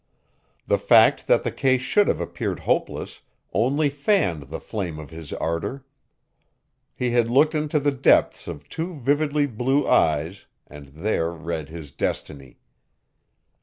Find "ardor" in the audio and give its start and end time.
5.33-5.85